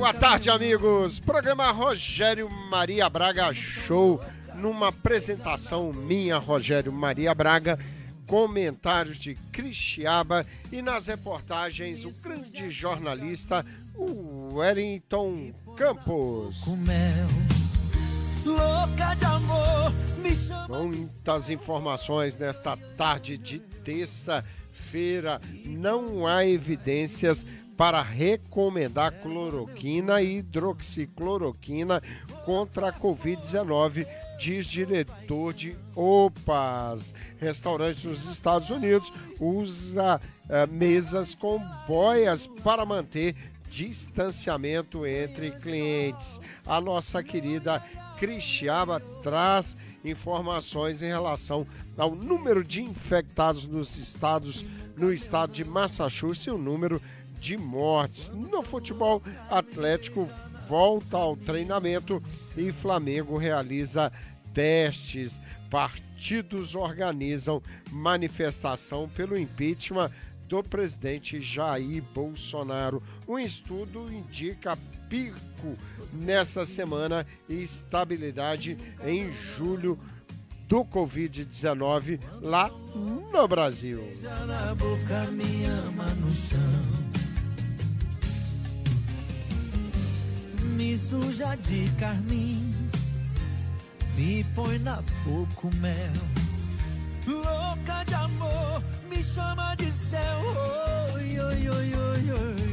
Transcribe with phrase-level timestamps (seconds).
[0.00, 1.20] Boa tarde, amigos.
[1.20, 4.18] Programa Rogério Maria Braga Show.
[4.54, 7.78] Numa apresentação minha, Rogério Maria Braga,
[8.26, 13.62] comentários de Cristiaba e nas reportagens o grande jornalista
[13.94, 16.62] Wellington Campos.
[18.46, 25.38] Louca de amor, me chama Muitas informações nesta tarde de terça-feira.
[25.66, 27.44] Não há evidências
[27.80, 32.02] para recomendar cloroquina e hidroxicloroquina
[32.44, 34.06] contra a Covid-19,
[34.38, 37.14] diz diretor de OPAS.
[37.38, 43.34] Restaurante nos Estados Unidos usa uh, mesas com boias para manter
[43.70, 46.38] distanciamento entre clientes.
[46.66, 47.82] A nossa querida
[48.18, 49.74] Cristiaba traz
[50.04, 51.66] informações em relação
[51.96, 54.62] ao número de infectados nos estados,
[54.94, 57.00] no estado de Massachusetts e o número
[57.40, 58.30] de mortes.
[58.30, 60.30] No futebol, Atlético
[60.68, 62.22] volta ao treinamento
[62.56, 64.12] e Flamengo realiza
[64.54, 65.40] testes.
[65.68, 70.10] Partidos organizam manifestação pelo impeachment
[70.46, 73.02] do presidente Jair Bolsonaro.
[73.26, 74.76] Um estudo indica
[75.08, 75.76] pico
[76.12, 79.98] nesta semana e estabilidade em julho
[80.68, 82.70] do Covid-19 lá
[83.32, 84.04] no Brasil.
[90.76, 92.72] Me suja de carmim,
[94.16, 96.12] me põe na boca o mel.
[97.26, 100.40] Louca de amor, me chama de céu.
[101.14, 102.70] Oi, oi, oi, oi, oi.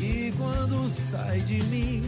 [0.00, 2.02] E quando sai de mim,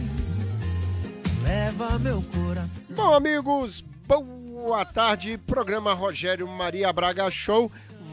[1.43, 2.95] leva meu coração.
[2.95, 5.37] Bom, amigos, boa tarde.
[5.37, 7.71] Programa Rogério Maria Braga Show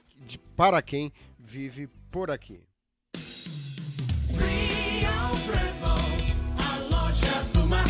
[0.56, 2.69] para quem vive por aqui.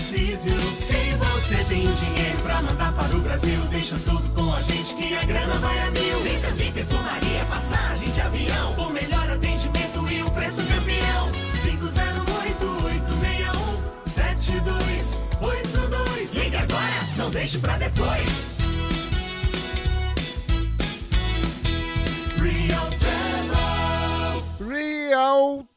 [0.01, 0.57] Tarcísio.
[0.77, 5.15] Se você tem dinheiro pra mandar para o Brasil, deixa tudo com a gente que
[5.15, 6.21] a grana vai a mil.
[6.23, 11.31] Tem também perfumaria, passagem de avião, o melhor atendimento e o preço campeão.
[14.07, 16.45] 508-861-7282.
[16.45, 18.60] Liga agora, não deixe pra depois.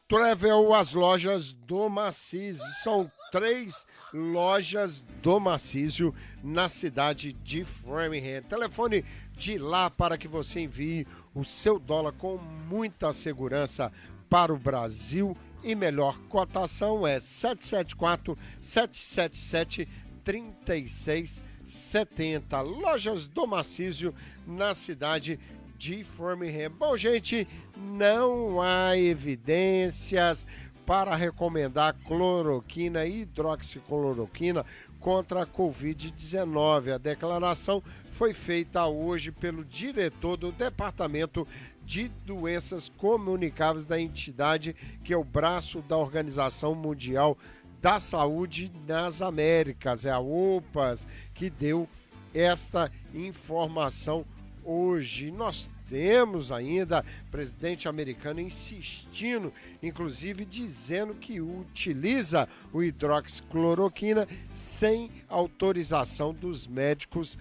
[0.08, 2.60] Travel, as lojas do Macis.
[2.84, 8.44] São três lojas do Macísio na cidade de Framingham.
[8.44, 9.04] Telefone
[9.36, 12.38] de lá para que você envie o seu dólar com
[12.68, 13.92] muita segurança
[14.30, 19.88] para o Brasil e melhor cotação é 774 777
[20.24, 22.62] 3670.
[22.62, 24.14] Lojas do Macísio
[24.46, 25.63] na cidade de
[26.04, 26.72] Framingham.
[26.72, 30.48] Bom, gente, não há evidências
[30.86, 34.66] para recomendar cloroquina e hidroxicloroquina
[35.00, 36.94] contra a Covid-19.
[36.94, 41.48] A declaração foi feita hoje pelo diretor do Departamento
[41.84, 44.74] de Doenças Comunicáveis da entidade,
[45.04, 47.38] que é o braço da Organização Mundial
[47.82, 51.90] da Saúde nas Américas, é a OPAS, que deu
[52.34, 54.26] esta informação
[54.64, 55.32] hoje.
[55.32, 66.66] Nós temos ainda presidente americano insistindo, inclusive dizendo que utiliza o hidroxicloroquina sem autorização dos
[66.66, 67.38] médicos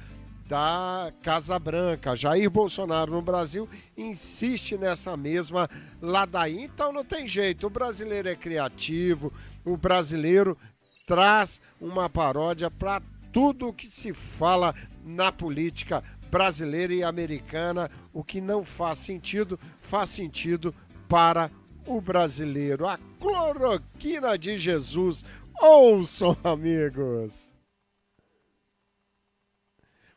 [0.47, 2.15] da Casa Branca.
[2.15, 3.67] Jair Bolsonaro no Brasil
[3.97, 5.67] insiste nessa mesma
[6.03, 6.67] ladainha.
[6.67, 9.33] Então não tem jeito, o brasileiro é criativo,
[9.65, 10.59] o brasileiro
[11.07, 13.01] traz uma paródia para
[13.33, 17.91] tudo o que se fala na política brasileira e americana.
[18.11, 20.75] O que não faz sentido, faz sentido
[21.07, 21.51] para
[21.87, 22.89] o brasileiro.
[22.89, 25.25] A cloroquina de Jesus.
[25.61, 27.55] Ouçam, amigos.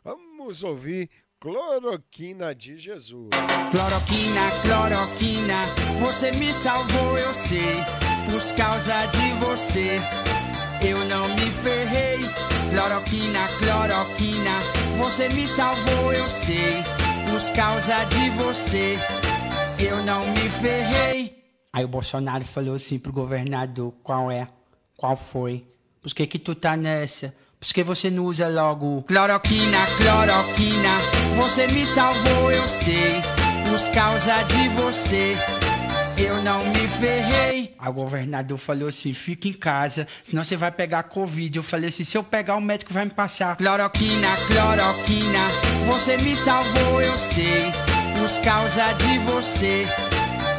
[0.03, 3.29] Vamos ouvir Cloroquina de Jesus.
[3.69, 5.65] Cloroquina, cloroquina,
[5.99, 7.75] você me salvou, eu sei.
[8.25, 9.99] Por causa de você,
[10.81, 12.19] eu não me ferrei.
[12.71, 14.24] Cloroquina, cloroquina,
[14.95, 16.83] você me salvou, eu sei.
[17.29, 18.95] Por causa de você,
[19.79, 21.43] eu não me ferrei.
[21.73, 24.47] Aí o Bolsonaro falou assim pro governador: qual é?
[24.95, 25.67] Qual foi?
[26.01, 27.35] Por que que tu tá nessa?
[27.59, 30.89] Por que você não usa logo cloroquina, cloroquina?
[31.41, 33.21] Você me salvou, eu sei.
[33.65, 35.33] Por causa de você,
[36.17, 37.75] eu não me ferrei.
[37.79, 41.57] O governador falou assim: fica em casa, senão você vai pegar Covid.
[41.57, 43.55] Eu falei assim: se eu pegar, o médico vai me passar.
[43.57, 45.39] Cloroquina, cloroquina,
[45.87, 47.71] você me salvou, eu sei.
[48.15, 49.85] Por causa de você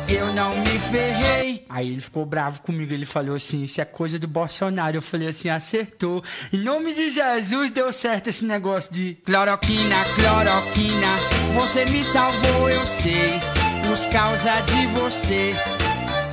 [0.08, 1.64] eu não me ferrei.
[1.68, 4.96] Aí ele ficou bravo comigo, ele falou assim: Isso é coisa do Bolsonaro.
[4.96, 6.22] Eu falei assim: acertou.
[6.52, 11.60] Em nome de Jesus deu certo esse negócio de cloroquina, cloroquina.
[11.60, 13.40] Você me salvou, eu sei.
[13.86, 15.54] Por causa de você,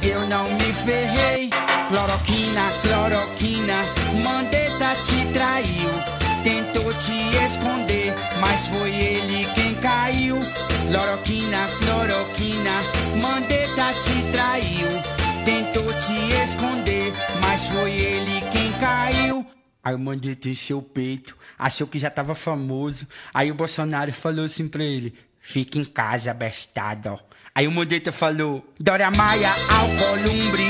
[0.02, 1.52] eu não me ferrei.
[1.88, 3.76] Cloroquina, cloroquina,
[4.24, 5.90] Mandetta te traiu.
[6.44, 7.14] Tentou te
[7.46, 10.40] esconder, mas foi ele quem caiu.
[10.88, 12.72] Cloroquina, cloroquina,
[13.22, 14.88] Mandetta te traiu.
[15.46, 19.46] Tentou te esconder, mas foi ele quem caiu.
[19.84, 23.08] Aí o Mandetta encheu o peito, achou que já tava famoso.
[23.32, 27.20] Aí o Bolsonaro falou assim pra ele: Fica em casa, bestado.
[27.56, 30.64] Aí o Mandetta falou: Dória Maia, Alcolumbre,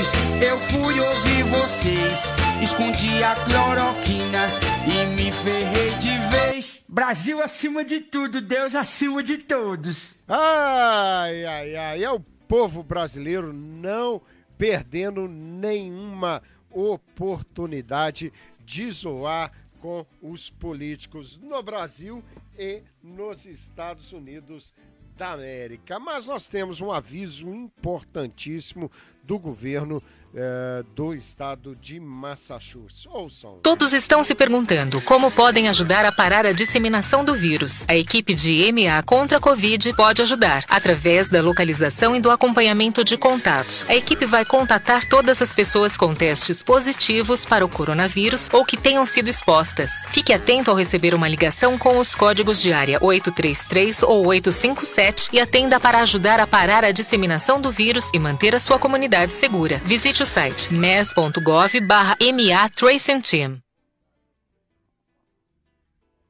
[0.46, 2.24] eu fui ouvir vocês.
[2.62, 4.46] Escondi a cloroquina
[4.86, 6.84] e me ferrei de vez.
[6.86, 10.18] Brasil acima de tudo, Deus acima de todos.
[10.28, 14.20] Ai, ai, ai, é o povo brasileiro não
[14.58, 18.30] perdendo nenhuma oportunidade
[18.62, 19.50] de zoar
[19.80, 22.22] com os políticos no Brasil
[22.58, 24.72] e nos Estados Unidos
[25.16, 25.98] da América.
[25.98, 28.90] Mas nós temos um aviso importantíssimo
[29.22, 30.02] do governo
[30.36, 33.06] eh, do estado de Massachusetts.
[33.10, 33.58] Ouçam.
[33.62, 37.84] Todos estão se perguntando como podem ajudar a parar a disseminação do vírus.
[37.88, 43.04] A equipe de MA contra a Covid pode ajudar através da localização e do acompanhamento
[43.04, 43.86] de contatos.
[43.88, 48.76] A equipe vai contatar todas as pessoas com testes positivos para o coronavírus ou que
[48.76, 50.04] tenham sido expostas.
[50.08, 55.40] Fique atento ao receber uma ligação com os códigos de área 833 ou 857 e
[55.40, 59.80] atenda para ajudar a parar a disseminação do vírus e manter a sua comunidade segura.
[59.84, 63.58] Visite o site mes.gov barra MA Tracing Team.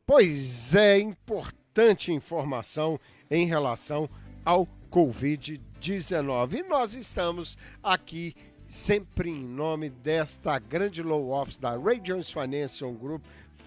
[0.04, 2.98] Pois é, importante informação
[3.30, 4.08] em relação
[4.44, 6.54] ao Covid-19.
[6.54, 8.34] E nós estamos aqui
[8.68, 13.22] sempre em nome desta grande low office da Radiance Financial Group,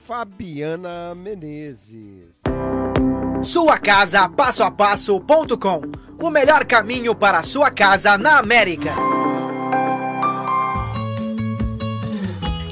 [0.05, 2.41] Fabiana Menezes.
[3.41, 5.83] Sua casa passo a passo.com.
[6.21, 8.91] O melhor caminho para a sua casa na América.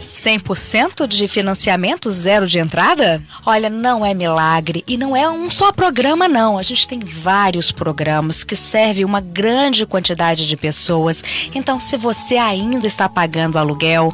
[0.06, 3.22] 100% de financiamento, zero de entrada?
[3.46, 6.58] Olha, não é milagre e não é um só programa, não.
[6.58, 11.24] A gente tem vários programas que servem uma grande quantidade de pessoas.
[11.54, 14.14] Então, se você ainda está pagando aluguel,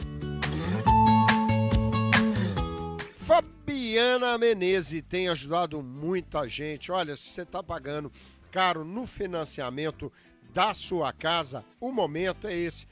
[3.91, 6.93] Fabiana Menezes tem ajudado muita gente.
[6.93, 8.09] Olha, se você está pagando
[8.49, 10.09] caro no financiamento
[10.53, 12.87] da sua casa, o momento é esse.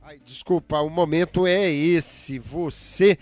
[0.00, 2.38] Ai, desculpa, o momento é esse.
[2.38, 3.18] Você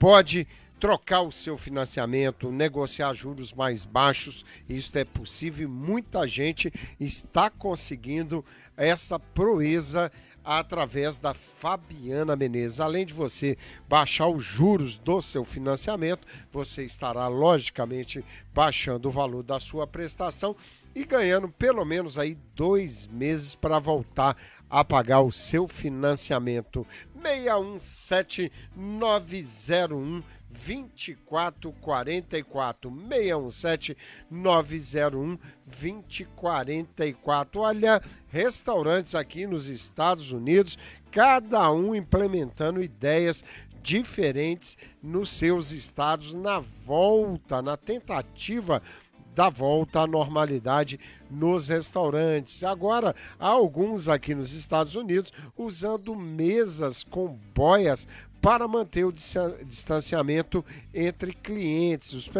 [0.00, 0.48] pode
[0.80, 4.44] trocar o seu financiamento, negociar juros mais baixos.
[4.68, 8.44] Isso é possível e muita gente está conseguindo
[8.76, 10.10] essa proeza
[10.48, 12.80] através da Fabiana Menezes.
[12.80, 18.24] Além de você baixar os juros do seu financiamento, você estará logicamente
[18.54, 20.56] baixando o valor da sua prestação
[20.94, 24.34] e ganhando pelo menos aí dois meses para voltar
[24.70, 26.86] a pagar o seu financiamento.
[27.22, 33.96] 617 901 2444 617
[34.30, 37.60] 901 2044.
[37.60, 40.78] Olha, restaurantes aqui nos Estados Unidos,
[41.10, 43.44] cada um implementando ideias
[43.82, 48.82] diferentes nos seus estados na volta, na tentativa
[49.38, 50.98] da volta à normalidade
[51.30, 52.64] nos restaurantes.
[52.64, 58.08] Agora, há alguns aqui nos Estados Unidos usando mesas com boias
[58.40, 60.64] para manter o distanciamento
[60.94, 62.12] entre clientes.
[62.12, 62.30] Os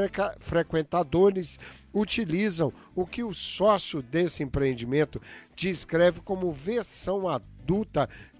[0.41, 1.59] frequentadores
[1.93, 5.21] utilizam o que o sócio desse empreendimento
[5.57, 7.58] descreve como versão adulta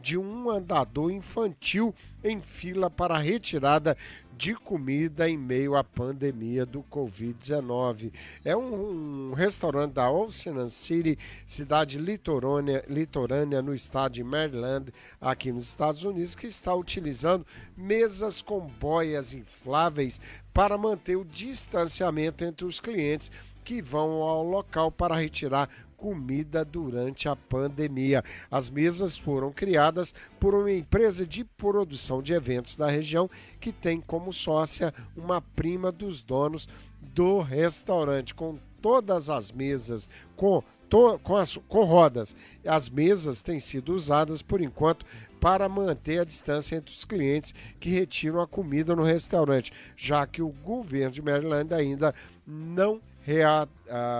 [0.01, 1.95] de um andador infantil
[2.25, 3.97] em fila para retirada
[4.39, 8.13] de comida em meio à pandemia do Covid-19.
[8.45, 15.51] É um, um, restaurante da Ocean City, cidade litorânea, litorânea no estado de Maryland, aqui
[15.51, 17.45] nos Estados Unidos, que está utilizando
[17.77, 20.21] mesas com boias infláveis
[20.55, 23.33] para manter o distanciamento entre os clientes
[23.65, 25.69] que vão ao local para retirar
[25.99, 28.25] comida durante a pandemia.
[28.49, 33.29] As mesas foram criadas por uma empresa de produção de eventos da região
[33.61, 36.69] que tem como sócia uma prima dos donos
[37.13, 42.35] do restaurante, com todas as mesas com, to, com, as, com rodas.
[42.65, 45.05] As mesas têm sido usadas por enquanto
[45.41, 50.43] para manter a distância entre os clientes que retiram a comida no restaurante, já que
[50.43, 52.15] o governo de Maryland ainda
[52.47, 53.69] não rea,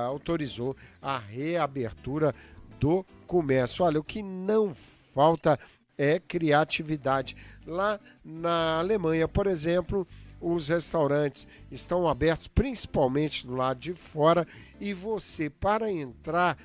[0.07, 2.35] autorizou a reabertura
[2.79, 3.83] do comércio.
[3.85, 4.75] Olha, o que não
[5.15, 5.59] falta
[5.97, 7.35] é criatividade.
[7.67, 10.07] Lá na Alemanha, por exemplo,
[10.39, 14.47] os restaurantes estão abertos principalmente do lado de fora
[14.79, 16.59] e você, para entrar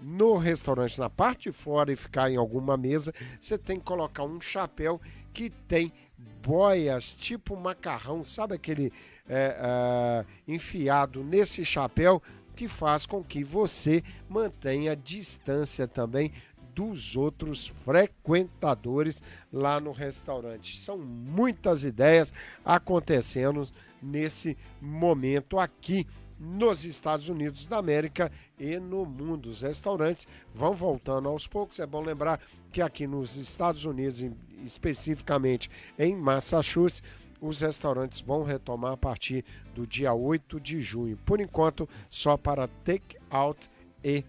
[0.00, 4.22] no restaurante na parte de fora e ficar em alguma mesa, você tem que colocar
[4.22, 5.00] um chapéu
[5.32, 5.92] que tem
[6.40, 8.92] boias tipo macarrão, sabe aquele
[9.28, 12.22] é, é, enfiado nesse chapéu
[12.56, 16.32] que faz com que você mantenha distância também
[16.74, 20.78] dos outros frequentadores lá no restaurante.
[20.78, 22.32] São muitas ideias
[22.64, 23.68] acontecendo
[24.02, 26.06] nesse momento aqui
[26.38, 29.50] nos Estados Unidos da América e no mundo.
[29.50, 31.80] Os restaurantes vão voltando aos poucos.
[31.80, 34.24] É bom lembrar que aqui nos Estados Unidos,
[34.64, 35.68] especificamente
[35.98, 37.02] em Massachusetts,
[37.40, 41.16] os restaurantes vão retomar a partir do dia 8 de junho.
[41.24, 43.70] Por enquanto, só para take out
[44.02, 44.24] e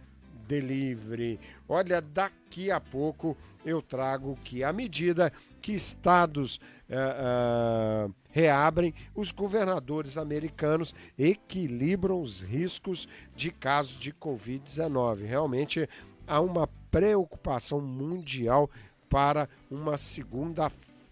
[0.48, 1.40] delivery.
[1.68, 6.58] Olha, daqui a pouco eu trago que à medida que estados
[6.90, 15.26] uh, uh, reabrem, os governadores americanos equilibram os riscos de casos de Covid-19.
[15.26, 15.88] Realmente
[16.26, 18.70] há uma preocupação mundial
[19.08, 20.72] para uma segunda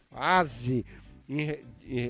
[0.10, 0.84] fase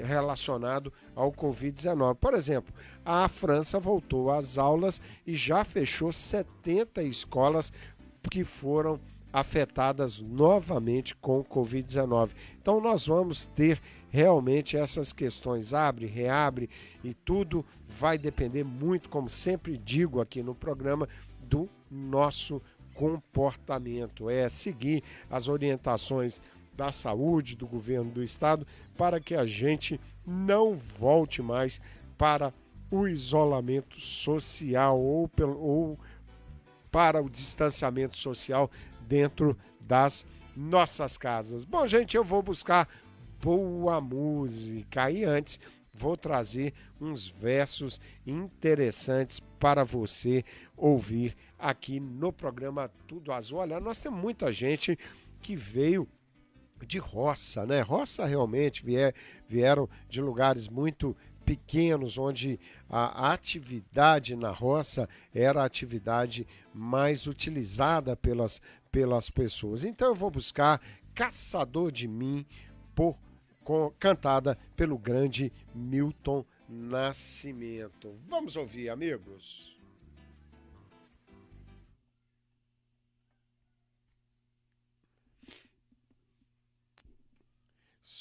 [0.04, 2.16] relacionado ao Covid-19.
[2.16, 2.74] Por exemplo,
[3.06, 7.72] a França voltou às aulas e já fechou 70 escolas
[8.30, 9.00] que foram
[9.32, 12.32] afetadas novamente com o Covid-19.
[12.60, 16.70] Então nós vamos ter realmente essas questões abre, reabre
[17.04, 21.08] e tudo vai depender muito, como sempre digo aqui no programa,
[21.42, 22.62] do nosso
[22.94, 24.30] comportamento.
[24.30, 26.42] É seguir as orientações
[26.78, 28.66] da saúde, do governo do estado,
[28.96, 31.82] para que a gente não volte mais
[32.18, 32.54] para
[32.90, 36.00] o isolamento social ou, pelo, ou
[36.92, 38.70] para o distanciamento social
[39.02, 41.66] dentro das nossas casas.
[41.66, 42.88] Bom, gente, eu vou buscar
[43.42, 45.60] boa música e antes
[45.94, 50.44] vou trazer uns versos interessantes para você
[50.76, 53.60] ouvir aqui no programa Tudo Azul.
[53.60, 54.98] Olha, nós temos muita gente
[55.42, 56.08] que veio
[56.86, 57.82] de roça, né?
[57.82, 59.14] Roça realmente vier,
[59.48, 61.16] vieram de lugares muito
[61.46, 69.86] pequenos, onde a atividade na roça era a atividade mais utilizada pelas, pelas pessoas.
[69.86, 70.82] Então eu vou buscar
[71.16, 72.46] Caçador de Mim,
[72.94, 73.18] por,
[73.64, 78.14] com, cantada pelo grande Milton Nascimento.
[78.28, 79.77] Vamos ouvir, amigos?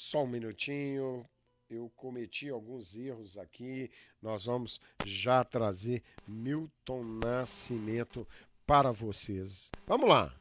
[0.09, 1.25] Só um minutinho.
[1.69, 3.91] Eu cometi alguns erros aqui.
[4.21, 8.25] Nós vamos já trazer Milton Nascimento
[8.65, 9.69] para vocês.
[9.85, 10.33] Vamos lá.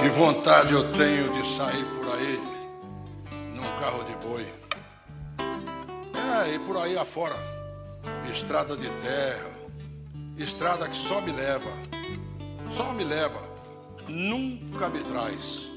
[0.00, 2.38] Que vontade eu tenho de sair por aí
[3.56, 4.46] num carro de boi.
[6.40, 7.34] É, e por aí afora.
[8.32, 9.50] Estrada de terra.
[10.38, 11.70] Estrada que só me leva.
[12.70, 13.40] Só me leva.
[14.08, 15.69] Nunca me traz.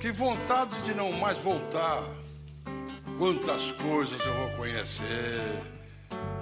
[0.00, 2.02] Que vontade de não mais voltar.
[3.18, 5.40] Quantas coisas eu vou conhecer.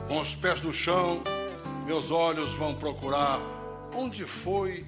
[0.09, 1.23] Com os pés no chão,
[1.87, 3.41] meus olhos vão procurar
[3.95, 4.85] onde foi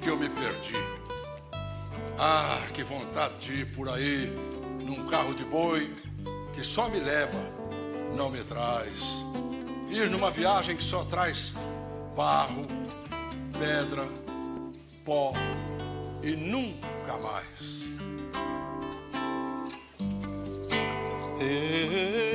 [0.00, 0.74] que eu me perdi.
[2.18, 4.32] Ah, que vontade de ir por aí
[4.82, 5.94] num carro de boi
[6.54, 7.38] que só me leva,
[8.16, 9.14] não me traz.
[9.90, 11.52] Ir numa viagem que só traz
[12.16, 12.62] barro,
[13.58, 14.06] pedra,
[15.04, 15.32] pó
[16.22, 17.79] e nunca mais.
[21.40, 22.29] Hey.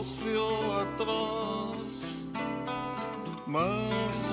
[0.00, 2.26] Doce ou atroz,
[3.46, 4.29] manso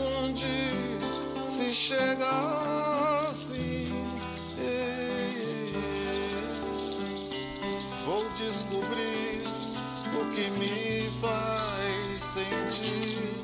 [0.00, 0.46] onde
[1.46, 3.88] se chega assim?
[8.04, 9.42] Vou descobrir
[10.14, 13.40] o que me faz sentir.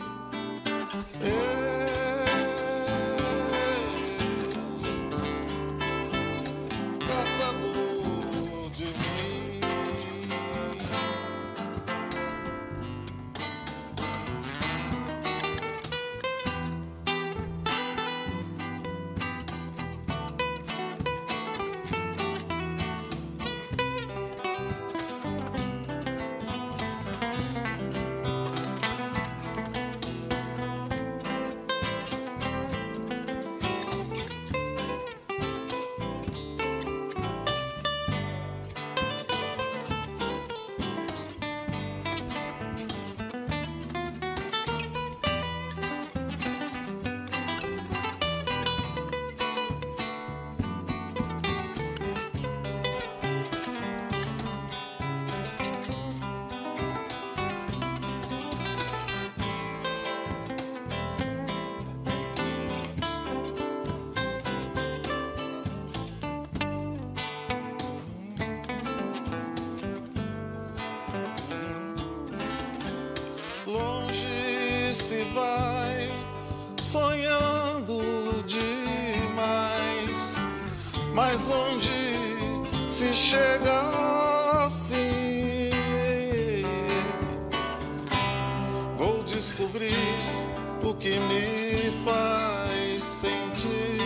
[90.83, 93.97] O que me faz sentir.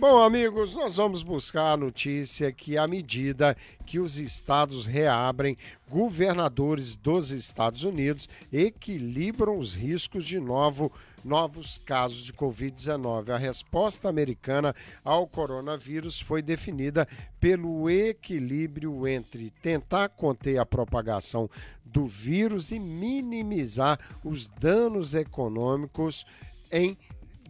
[0.00, 5.58] Bom, amigos, nós vamos buscar a notícia que, à medida que os estados reabrem,
[5.90, 10.90] governadores dos Estados Unidos equilibram os riscos de novo,
[11.24, 13.30] novos casos de Covid-19.
[13.30, 17.06] A resposta americana ao coronavírus foi definida
[17.38, 21.48] pelo equilíbrio entre tentar conter a propagação
[21.84, 26.24] do vírus e minimizar os danos econômicos
[26.70, 26.96] em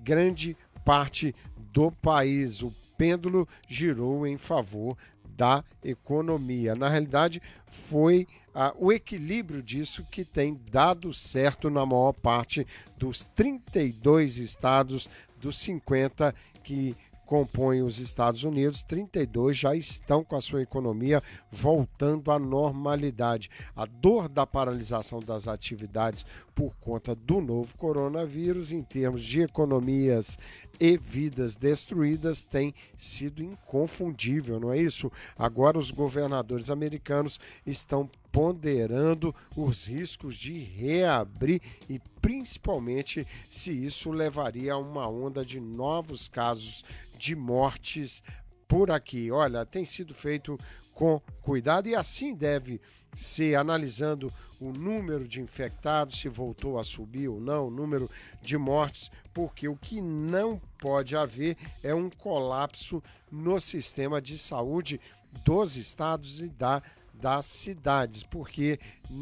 [0.03, 1.35] grande parte
[1.73, 2.63] do país.
[2.63, 6.75] O pêndulo girou em favor da economia.
[6.75, 13.25] Na realidade, foi ah, o equilíbrio disso que tem dado certo na maior parte dos
[13.35, 15.09] 32 estados
[15.41, 16.97] dos 50 que
[17.31, 23.49] compõem os Estados Unidos, 32 já estão com a sua economia voltando à normalidade.
[23.77, 26.27] A dor da paralisação das atividades
[26.61, 30.39] por conta do novo coronavírus, em termos de economias
[30.79, 35.11] e vidas destruídas, tem sido inconfundível, não é isso?
[35.39, 44.75] Agora, os governadores americanos estão ponderando os riscos de reabrir e principalmente se isso levaria
[44.75, 46.85] a uma onda de novos casos
[47.17, 48.23] de mortes
[48.69, 49.31] por aqui.
[49.31, 50.59] Olha, tem sido feito
[50.93, 57.29] com cuidado e assim deve ser analisando o número de infectados, se voltou a subir
[57.29, 58.11] ou não, o número
[58.43, 65.01] de mortes, porque o que não pode haver é um colapso no sistema de saúde
[65.45, 66.83] dos estados e da
[67.21, 68.81] das cidades, porque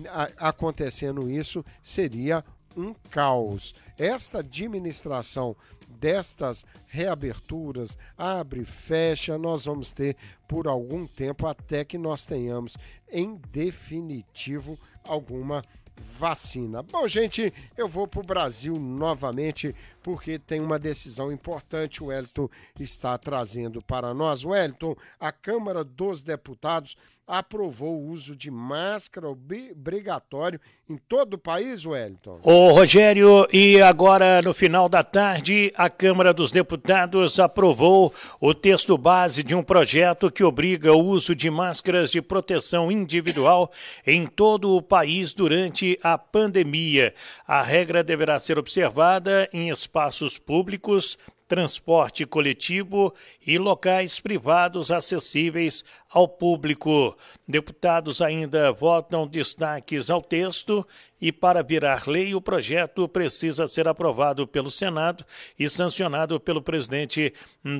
[0.08, 2.44] a, acontecendo isso seria
[2.78, 3.74] um caos.
[3.98, 5.56] Esta administração
[5.88, 12.76] destas reaberturas, abre, fecha, nós vamos ter por algum tempo até que nós tenhamos
[13.10, 15.62] em definitivo alguma
[16.00, 16.82] vacina.
[16.82, 22.02] Bom, gente, eu vou para o Brasil novamente porque tem uma decisão importante.
[22.02, 24.44] O Wellington está trazendo para nós.
[24.44, 26.96] Wellington, a Câmara dos Deputados
[27.28, 32.40] aprovou o uso de máscara obrigatório em todo o país, Wellington?
[32.42, 38.96] Ô Rogério, e agora no final da tarde, a Câmara dos Deputados aprovou o texto
[38.96, 43.70] base de um projeto que obriga o uso de máscaras de proteção individual
[44.06, 47.12] em todo o país durante a pandemia.
[47.46, 53.12] A regra deverá ser observada em espaços públicos, transporte coletivo
[53.44, 57.16] e locais privados acessíveis ao público.
[57.46, 60.86] Deputados ainda votam destaques ao texto
[61.20, 65.24] e, para virar lei, o projeto precisa ser aprovado pelo Senado
[65.58, 67.32] e sancionado pelo presidente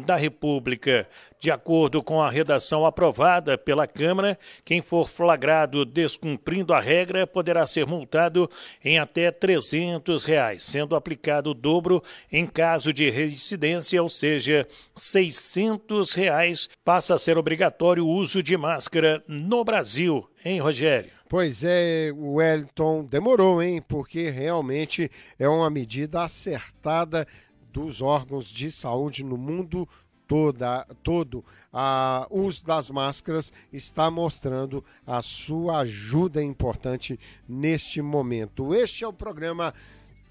[0.05, 1.09] da República.
[1.41, 7.65] De acordo com a redação aprovada pela Câmara, quem for flagrado descumprindo a regra poderá
[7.65, 8.51] ser multado
[8.85, 16.13] em até 300 reais, sendo aplicado o dobro em caso de reincidência, ou seja, 600
[16.13, 21.11] reais, passa a ser obrigatório o uso de máscara no Brasil, hein, Rogério?
[21.29, 23.83] Pois é, o Wellington demorou, hein?
[23.87, 27.27] Porque realmente é uma medida acertada
[27.73, 29.89] dos órgãos de saúde no mundo
[30.27, 31.45] toda, todo.
[31.73, 38.75] A, o uso das máscaras está mostrando a sua ajuda importante neste momento.
[38.75, 39.73] Este é o programa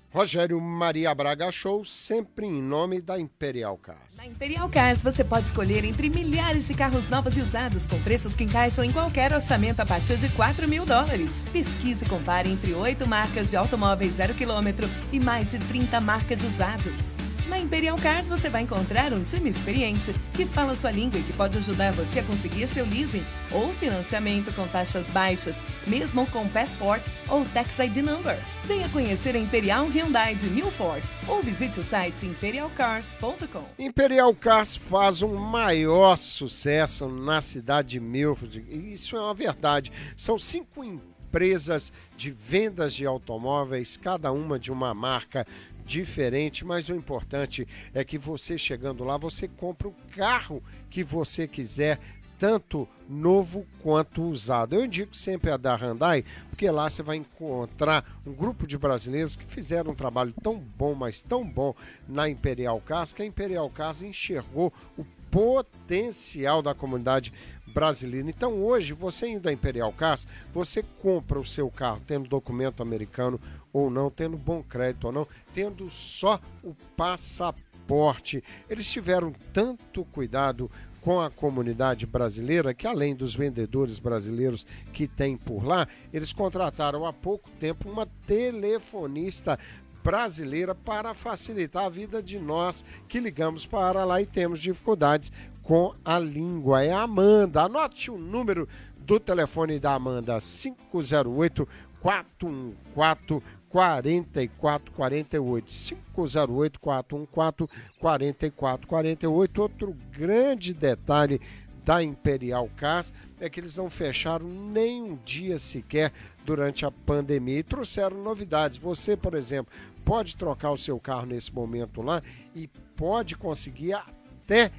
[0.10, 4.16] Rogério Maria Braga Show, sempre em nome da Imperial Cars.
[4.16, 8.34] Na Imperial Cars você pode escolher entre milhares de carros novos e usados com preços
[8.34, 11.44] que encaixam em qualquer orçamento a partir de 4 mil dólares.
[11.52, 16.40] Pesquise e compare entre oito marcas de automóveis zero quilômetro e mais de 30 marcas
[16.40, 17.27] de usados.
[17.48, 21.32] Na Imperial Cars você vai encontrar um time experiente que fala sua língua e que
[21.32, 27.08] pode ajudar você a conseguir seu leasing ou financiamento com taxas baixas, mesmo com Passport
[27.30, 28.38] ou Tax ID Number.
[28.66, 33.64] Venha conhecer a Imperial Hyundai de Milford ou visite o site imperialcars.com.
[33.80, 38.66] Imperial Cars faz um maior sucesso na cidade de Milford.
[38.70, 39.90] Isso é uma verdade.
[40.18, 45.48] São cinco empresas de vendas de automóveis, cada uma de uma marca
[45.88, 51.48] diferente, mas o importante é que você chegando lá, você compra o carro que você
[51.48, 52.00] quiser,
[52.38, 54.76] tanto novo quanto usado.
[54.76, 59.36] Eu indico sempre a da Hyundai, porque lá você vai encontrar um grupo de brasileiros
[59.36, 61.74] que fizeram um trabalho tão bom, mas tão bom
[62.08, 67.34] na Imperial Cars, que a Imperial Cars enxergou o potencial da comunidade
[67.68, 68.30] brasileira.
[68.30, 73.40] Então hoje, você indo da Imperial Cars, você compra o seu carro tendo documento americano
[73.72, 78.44] ou não, tendo bom crédito ou não, tendo só o passaporte.
[78.70, 80.70] Eles tiveram tanto cuidado
[81.02, 87.06] com a comunidade brasileira que, além dos vendedores brasileiros que tem por lá, eles contrataram
[87.06, 89.58] há pouco tempo uma telefonista
[90.04, 95.32] brasileira para facilitar a vida de nós que ligamos para lá e temos dificuldades
[95.64, 96.84] com a língua.
[96.84, 97.64] É a Amanda.
[97.64, 98.68] Anote o número
[99.00, 101.68] do telefone da Amanda: 508
[102.02, 109.60] 414 4448 508 414 4448.
[109.60, 111.42] Outro grande detalhe
[111.84, 116.12] da Imperial Cars é que eles não fecharam nem um dia sequer
[116.46, 118.78] durante a pandemia e trouxeram novidades.
[118.78, 119.72] Você, por exemplo,
[120.04, 122.22] pode trocar o seu carro nesse momento lá
[122.54, 124.70] e pode conseguir até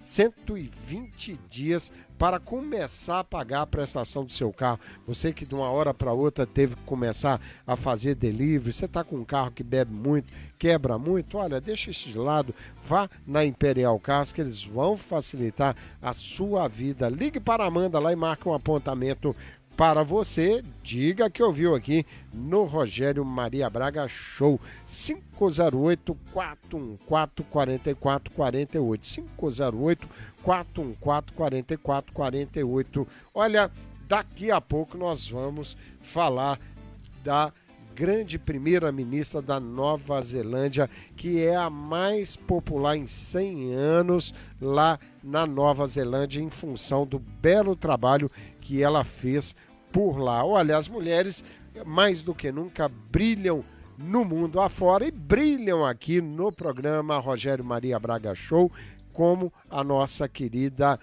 [0.00, 4.78] 120 dias para começar a pagar a prestação do seu carro.
[5.06, 9.02] Você que de uma hora para outra teve que começar a fazer delivery, você está
[9.02, 12.54] com um carro que bebe muito, quebra muito, olha, deixa isso de lado,
[12.84, 17.08] vá na Imperial Cars que eles vão facilitar a sua vida.
[17.08, 19.34] Ligue para Amanda lá e marque um apontamento
[19.80, 24.60] para você, diga que ouviu aqui no Rogério Maria Braga Show.
[24.86, 29.02] 508 414 4448.
[29.32, 30.06] 508
[30.42, 33.08] 414 4448.
[33.32, 33.70] Olha,
[34.06, 36.58] daqui a pouco nós vamos falar
[37.24, 37.50] da
[37.94, 45.46] grande primeira-ministra da Nova Zelândia, que é a mais popular em 100 anos lá na
[45.46, 49.56] Nova Zelândia, em função do belo trabalho que ela fez
[49.92, 50.44] por lá.
[50.44, 51.44] Olha, as mulheres
[51.84, 53.64] mais do que nunca brilham
[53.98, 58.72] no mundo afora e brilham aqui no programa Rogério Maria Braga Show,
[59.12, 60.98] como a nossa querida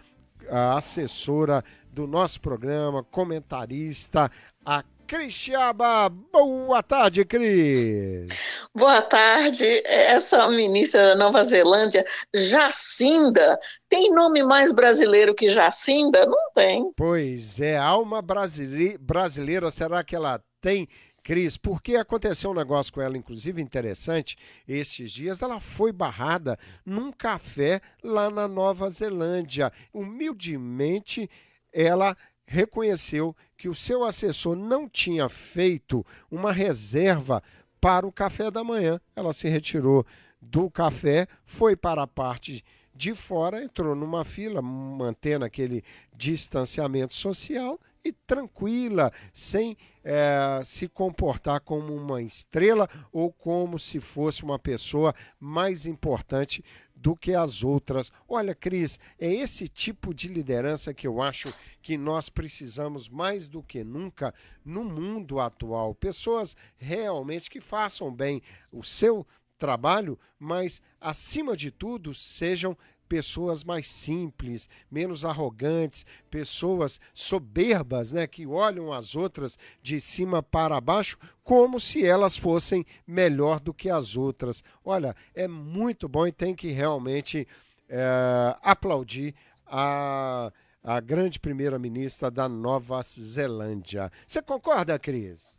[0.49, 4.31] a assessora do nosso programa, comentarista,
[4.65, 6.09] a Cristiaba.
[6.09, 8.27] Boa tarde, Cris.
[8.75, 9.81] Boa tarde.
[9.85, 16.25] Essa ministra da Nova Zelândia, Jacinda, tem nome mais brasileiro que Jacinda?
[16.25, 16.91] Não tem.
[16.93, 20.89] Pois é, alma brasileira, será que ela tem?
[21.23, 25.41] Cris, porque aconteceu um negócio com ela, inclusive interessante, estes dias.
[25.41, 29.71] Ela foi barrada num café lá na Nova Zelândia.
[29.93, 31.29] Humildemente,
[31.73, 32.15] ela
[32.47, 37.43] reconheceu que o seu assessor não tinha feito uma reserva
[37.79, 38.99] para o café da manhã.
[39.15, 40.05] Ela se retirou
[40.41, 42.63] do café, foi para a parte
[42.95, 45.83] de fora, entrou numa fila, mantendo aquele
[46.15, 54.43] distanciamento social e tranquila, sem é, se comportar como uma estrela ou como se fosse
[54.43, 56.63] uma pessoa mais importante
[56.97, 58.11] do que as outras.
[58.27, 63.61] Olha, Cris, é esse tipo de liderança que eu acho que nós precisamos mais do
[63.61, 64.33] que nunca
[64.65, 65.93] no mundo atual.
[65.93, 69.25] Pessoas realmente que façam bem o seu
[69.57, 78.45] trabalho, mas acima de tudo sejam pessoas mais simples, menos arrogantes, pessoas soberbas, né, que
[78.45, 84.15] olham as outras de cima para baixo como se elas fossem melhor do que as
[84.15, 84.63] outras.
[84.83, 87.47] Olha, é muito bom e tem que realmente
[87.89, 89.33] é, aplaudir
[89.65, 90.51] a,
[90.83, 94.11] a grande primeira-ministra da Nova Zelândia.
[94.25, 95.57] Você concorda, Cris?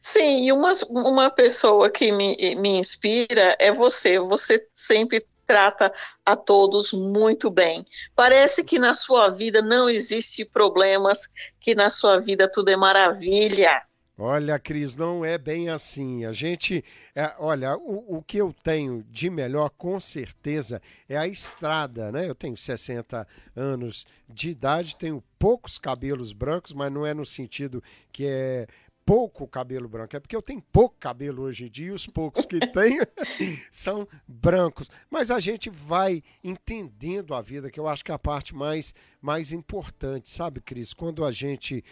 [0.00, 4.18] Sim, e uma, uma pessoa que me, me inspira é você.
[4.18, 5.92] Você sempre trata
[6.24, 7.84] a todos muito bem.
[8.16, 11.28] Parece que na sua vida não existe problemas,
[11.60, 13.82] que na sua vida tudo é maravilha.
[14.16, 16.24] Olha, Cris, não é bem assim.
[16.24, 16.82] A gente,
[17.14, 22.26] é, olha, o, o que eu tenho de melhor, com certeza, é a estrada, né?
[22.26, 27.84] Eu tenho 60 anos de idade, tenho poucos cabelos brancos, mas não é no sentido
[28.10, 28.66] que é
[29.04, 32.46] pouco cabelo branco, é porque eu tenho pouco cabelo hoje em dia, e os poucos
[32.46, 33.02] que tenho
[33.70, 34.90] são brancos.
[35.10, 38.94] Mas a gente vai entendendo a vida, que eu acho que é a parte mais,
[39.20, 40.94] mais importante, sabe, Cris?
[40.94, 41.84] Quando a gente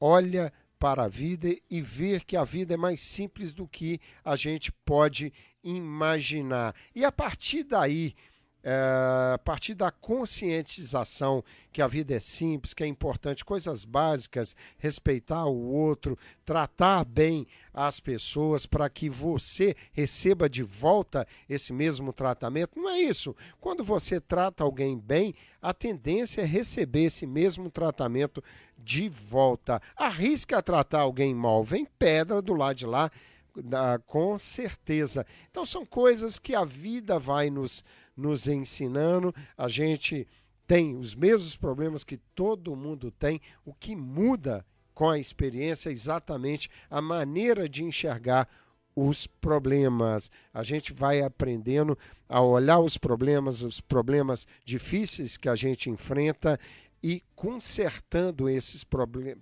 [0.00, 4.36] olha para a vida e ver que a vida é mais simples do que a
[4.36, 6.74] gente pode imaginar.
[6.94, 8.14] E a partir daí
[8.68, 14.56] é, a partir da conscientização que a vida é simples, que é importante, coisas básicas,
[14.76, 22.12] respeitar o outro, tratar bem as pessoas para que você receba de volta esse mesmo
[22.12, 22.76] tratamento.
[22.76, 23.36] Não é isso.
[23.60, 28.42] Quando você trata alguém bem, a tendência é receber esse mesmo tratamento
[28.76, 29.80] de volta.
[29.94, 33.12] Arrisca tratar alguém mal, vem pedra do lado de lá,
[34.06, 35.24] com certeza.
[35.52, 37.84] Então são coisas que a vida vai nos
[38.16, 39.34] nos ensinando.
[39.56, 40.26] A gente
[40.66, 43.40] tem os mesmos problemas que todo mundo tem.
[43.64, 48.48] O que muda com a experiência é exatamente a maneira de enxergar
[48.96, 50.30] os problemas.
[50.54, 56.58] A gente vai aprendendo a olhar os problemas, os problemas difíceis que a gente enfrenta
[57.02, 58.84] e consertando esses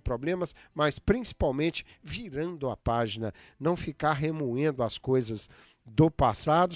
[0.03, 5.49] problemas, mas principalmente virando a página, não ficar remoendo as coisas
[5.85, 6.75] do passado,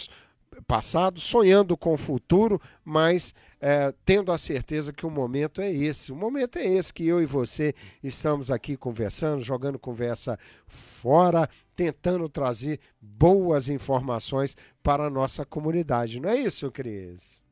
[0.67, 6.11] passado, sonhando com o futuro, mas é, tendo a certeza que o momento é esse.
[6.11, 12.27] O momento é esse que eu e você estamos aqui conversando, jogando conversa fora, tentando
[12.29, 16.19] trazer boas informações para a nossa comunidade.
[16.19, 17.43] Não é isso, Cris?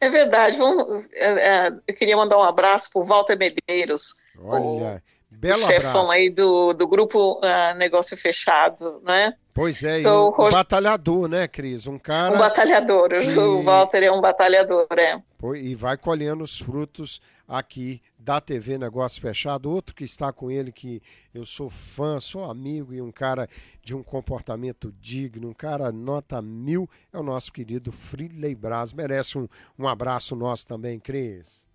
[0.00, 0.56] É verdade.
[0.56, 4.14] Vamos, é, é, eu queria mandar um abraço para o Walter Medeiros.
[4.38, 6.10] Olha, o belo chefão abraço.
[6.12, 9.34] aí do, do grupo uh, Negócio Fechado, né?
[9.54, 11.86] Pois é, Sou um, batalhador, né, Cris?
[11.86, 12.34] Um cara.
[12.34, 13.08] Um batalhador.
[13.10, 15.20] que- O Walter é um batalhador, é.
[15.56, 19.70] E vai colhendo os frutos aqui da TV Negócio Fechado.
[19.70, 23.48] Outro que está com ele, que eu sou fã, sou amigo e um cara
[23.82, 28.92] de um comportamento digno, um cara nota mil, é o nosso querido Friley Braz.
[28.92, 29.46] Merece um,
[29.78, 31.66] um abraço nosso também, Cris.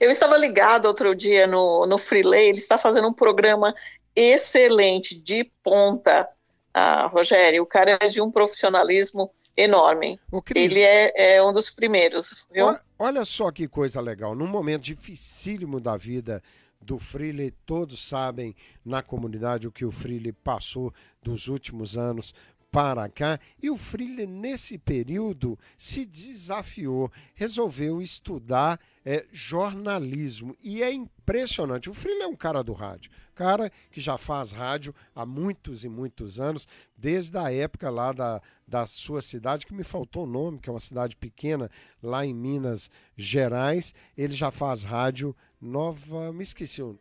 [0.00, 3.74] Eu estava ligado outro dia no, no Freelay, ele está fazendo um programa
[4.14, 6.28] excelente, de ponta,
[6.74, 7.62] ah, Rogério.
[7.62, 10.20] O cara é de um profissionalismo enorme.
[10.44, 10.72] Cris.
[10.72, 12.66] Ele é, é um dos primeiros, viu?
[12.66, 14.34] Olha, olha só que coisa legal.
[14.34, 16.42] Num momento dificílimo da vida
[16.80, 22.32] do Freely, todos sabem na comunidade o que o Freely passou dos últimos anos
[22.78, 23.40] para cá.
[23.60, 30.56] E o Freely, nesse período, se desafiou, resolveu estudar é, jornalismo.
[30.62, 31.90] E é impressionante.
[31.90, 33.10] O Freely é um cara do rádio.
[33.34, 38.40] Cara que já faz rádio há muitos e muitos anos, desde a época lá da,
[38.64, 41.68] da sua cidade, que me faltou o nome, que é uma cidade pequena,
[42.00, 43.92] lá em Minas Gerais.
[44.16, 46.32] Ele já faz rádio nova.
[46.32, 46.96] Me esqueci o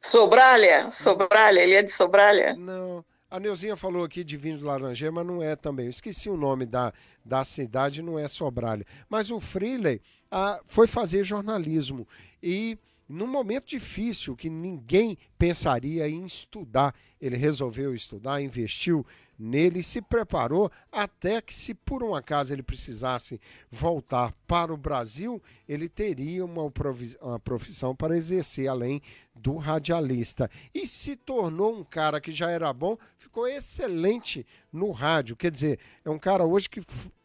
[0.00, 2.54] Sobralha, Sobralha, ele é de Sobralha?
[2.54, 3.04] Não.
[3.30, 5.86] A Neuzinha falou aqui de vinho do Laranjeira, mas não é também.
[5.86, 6.92] Eu esqueci o nome da,
[7.24, 8.84] da cidade, não é Sobralha.
[9.08, 12.08] Mas o Freely ah, foi fazer jornalismo.
[12.42, 12.76] E
[13.08, 16.94] num momento difícil que ninguém pensaria em estudar.
[17.20, 19.06] Ele resolveu estudar, investiu
[19.40, 25.42] nele, se preparou até que, se por um acaso ele precisasse voltar para o Brasil,
[25.66, 26.70] ele teria uma,
[27.42, 29.00] profissão para exercer além
[29.34, 30.50] do radialista.
[30.74, 35.36] E se tornou um cara que já era bom, ficou excelente no rádio.
[35.36, 36.82] Quer dizer, é um cara hoje que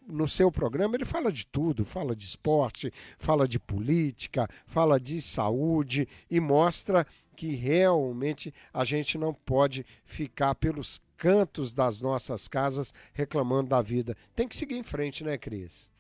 [0.08, 5.22] no seu programa ele fala de tudo, fala de esporte, fala de política, fala de
[5.22, 7.06] saúde e mostra
[7.36, 14.16] que realmente a gente não pode ficar pelos cantos das nossas casas reclamando da vida.
[14.36, 15.92] Tem que seguir em frente, né, Cris?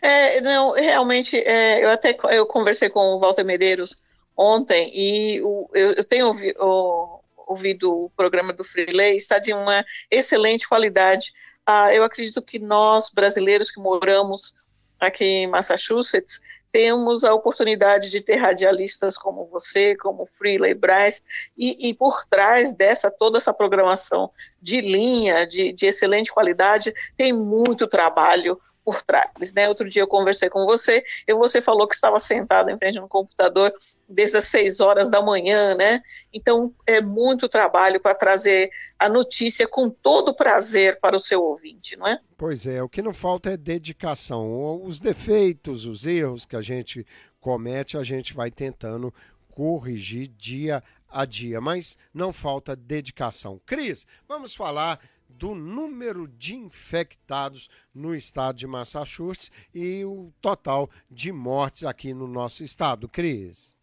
[0.00, 3.96] É, não, realmente, é, eu até eu conversei com o Walter Medeiros
[4.36, 9.84] ontem e o, eu, eu, tenho o, ouvido o programa do Freelay, está de uma
[10.10, 11.32] excelente qualidade.
[11.66, 14.54] Ah, eu acredito que nós, brasileiros que moramos
[14.98, 16.40] aqui em Massachusetts,
[16.72, 21.22] temos a oportunidade de ter radialistas como você, como Freeley Bryce,
[21.56, 27.32] e, e, por trás dessa toda essa programação de linha, de, de excelente qualidade, tem
[27.32, 29.52] muito trabalho por trás.
[29.52, 29.68] Né?
[29.68, 33.08] Outro dia eu conversei com você e você falou que estava sentado em frente ao
[33.08, 33.72] computador
[34.08, 36.02] desde as 6 horas da manhã, né?
[36.32, 41.96] Então é muito trabalho para trazer a notícia com todo prazer para o seu ouvinte,
[41.96, 42.18] não é?
[42.36, 44.82] Pois é, o que não falta é dedicação.
[44.84, 47.06] Os defeitos, os erros que a gente
[47.40, 49.12] comete, a gente vai tentando
[49.50, 53.60] corrigir dia a dia, mas não falta dedicação.
[53.66, 54.98] Cris, vamos falar
[55.42, 62.28] do número de infectados no estado de Massachusetts e o total de mortes aqui no
[62.28, 63.08] nosso estado.
[63.08, 63.74] Cris.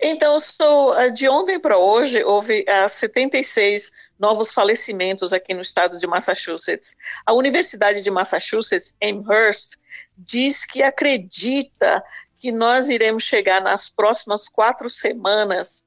[0.00, 0.38] Então,
[0.94, 6.06] eh, de ontem para hoje, houve uh, eh, 76 novos falecimentos aqui no estado de
[6.06, 6.96] Massachusetts.
[7.26, 9.74] A Universidade de Massachusetts, Amherst,
[10.16, 12.00] diz que acredita
[12.38, 15.82] que nós iremos chegar nas próximas quatro semanas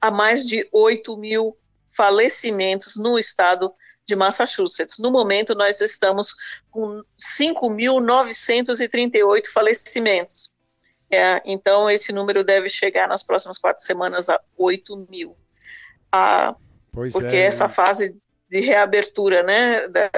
[0.00, 1.56] a mais de 8 mil
[1.96, 3.72] falecimentos no estado
[4.10, 4.98] de Massachusetts.
[4.98, 6.34] No momento, nós estamos
[6.70, 10.52] com 5.938 falecimentos.
[11.08, 15.36] É, então, esse número deve chegar nas próximas quatro semanas a 8 mil.
[16.10, 16.56] Ah,
[16.92, 17.46] porque é.
[17.46, 18.16] essa fase
[18.48, 20.10] de reabertura né, da,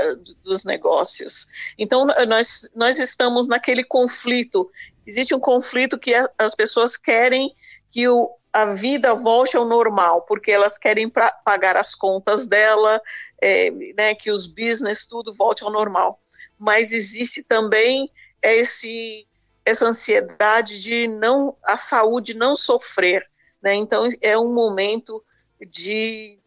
[0.42, 1.46] dos negócios.
[1.78, 4.70] Então, nós, nós estamos naquele conflito.
[5.06, 7.54] Existe um conflito que as pessoas querem
[7.90, 13.00] que o, a vida volte ao normal, porque elas querem pra, pagar as contas dela,
[13.40, 16.20] é, né, que os business tudo volte ao normal.
[16.58, 18.10] Mas existe também
[18.42, 19.26] esse,
[19.64, 23.26] essa ansiedade de não a saúde não sofrer,
[23.62, 23.74] né?
[23.74, 25.24] Então é um momento
[25.66, 26.38] de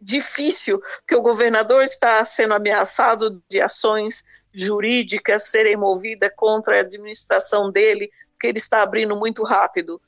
[0.00, 7.70] difícil, porque o governador está sendo ameaçado de ações jurídicas serem movidas contra a administração
[7.70, 10.00] dele, porque ele está abrindo muito rápido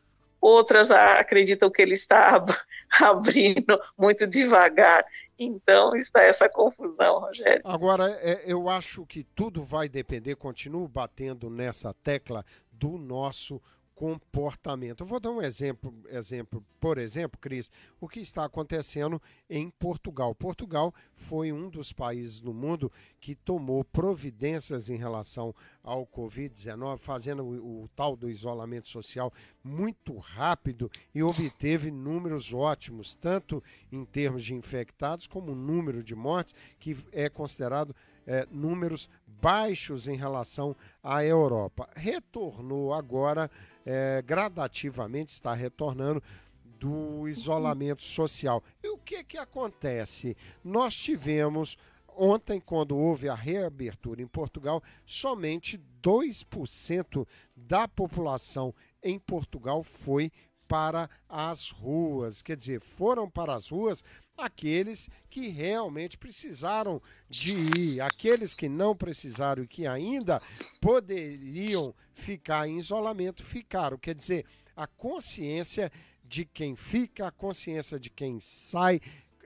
[0.43, 2.45] outras acreditam que ele está
[3.01, 5.07] abrindo muito devagar.
[5.39, 7.63] Então está essa confusão, Rogério.
[7.65, 13.63] Agora, é, eu acho que tudo vai depender, continuo batendo nessa tecla do nosso
[13.95, 15.03] comportamento.
[15.03, 17.71] Eu vou dar um exemplo, exemplo, por exemplo, Cris,
[18.01, 20.35] o que está acontecendo em Portugal.
[20.35, 22.91] Portugal foi um dos países no mundo
[23.21, 29.33] que tomou providências em relação ao Covid-19, fazendo o, o, tal do isolamento social
[29.63, 36.55] muito rápido e obteve números ótimos, tanto em termos de infectados como número de mortes,
[36.79, 37.95] que é considerado
[38.27, 41.89] é, números baixos em relação à Europa.
[41.97, 43.51] Retornou agora
[43.85, 46.23] é, gradativamente está retornando
[46.79, 48.63] do isolamento social.
[48.83, 50.37] E o que, que acontece?
[50.65, 51.77] Nós tivemos
[52.17, 57.27] ontem, quando houve a reabertura em Portugal, somente 2%
[57.57, 60.31] da população em Portugal foi
[60.69, 62.43] para as ruas.
[62.43, 64.03] Quer dizer, foram para as ruas
[64.37, 70.41] aqueles que realmente precisaram de ir, aqueles que não precisaram e que ainda
[70.81, 73.99] poderiam ficar em isolamento, ficaram.
[73.99, 74.45] Quer dizer,
[74.77, 75.91] a consciência
[76.25, 79.01] de quem fica, a consciência de quem sai,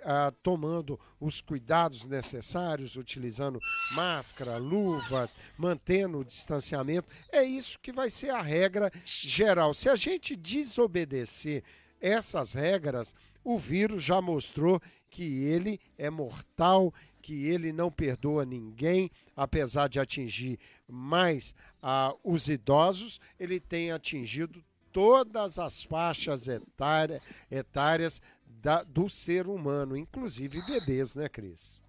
[0.07, 3.59] Uh, tomando os cuidados necessários, utilizando
[3.91, 7.09] máscara, luvas, mantendo o distanciamento.
[7.33, 9.75] É isso que vai ser a regra geral.
[9.75, 11.65] Se a gente desobedecer
[12.01, 13.17] essas regras,
[13.47, 16.93] o vírus já mostrou que ele é mortal,
[17.23, 24.65] que ele não perdoa ninguém, apesar de atingir mais ah, os idosos, ele tem atingido
[24.93, 31.81] todas as faixas etária, etárias da, do ser humano, inclusive bebês, né, Cris?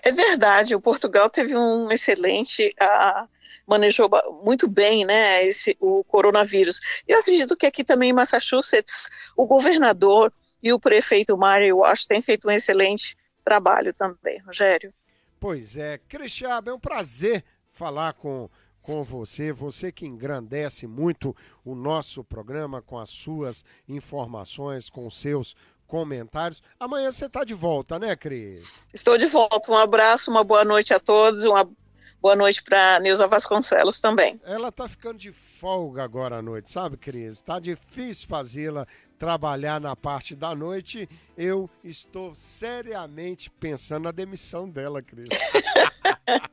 [0.00, 3.28] É verdade, o Portugal teve um excelente, uh,
[3.66, 4.08] manejou
[4.44, 6.80] muito bem, né, esse, o coronavírus.
[7.08, 10.32] Eu acredito que aqui também em Massachusetts, o governador
[10.62, 14.92] e o prefeito Mary Walsh têm feito um excelente trabalho também, Rogério.
[15.40, 18.48] Pois é, Cristiano, é um prazer falar com,
[18.82, 21.34] com você, você que engrandece muito
[21.64, 25.56] o nosso programa com as suas informações, com seus
[25.86, 26.62] comentários.
[26.78, 28.66] Amanhã você está de volta, né, Cris?
[28.94, 29.70] Estou de volta.
[29.70, 31.68] Um abraço, uma boa noite a todos, uma
[32.20, 34.40] boa noite para Neuza Vasconcelos também.
[34.44, 37.34] Ela está ficando de folga agora à noite, sabe, Cris?
[37.34, 38.86] Está difícil fazê-la
[39.22, 41.08] trabalhar na parte da noite,
[41.38, 45.28] eu estou seriamente pensando na demissão dela, Cris.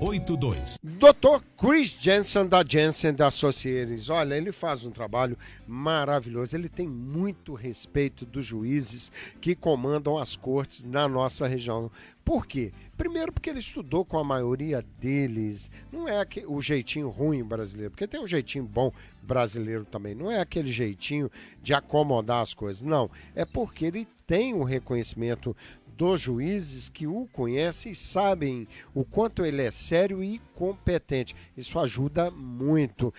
[0.00, 0.78] 0082.
[0.82, 1.42] Dr.
[1.56, 4.08] Chris Jensen da Jensen da Associates.
[4.08, 5.36] Olha, ele faz um trabalho
[5.66, 6.56] maravilhoso.
[6.56, 11.90] Ele tem muito respeito dos juízes que comandam as cortes na nossa região.
[12.24, 12.72] Por quê?
[13.02, 15.72] Primeiro, porque ele estudou com a maioria deles.
[15.90, 20.14] Não é o jeitinho ruim brasileiro, porque tem um jeitinho bom brasileiro também.
[20.14, 21.28] Não é aquele jeitinho
[21.60, 22.80] de acomodar as coisas.
[22.80, 23.10] Não.
[23.34, 25.56] É porque ele tem o reconhecimento
[25.96, 31.34] dos juízes que o conhecem e sabem o quanto ele é sério e competente.
[31.56, 33.12] Isso ajuda muito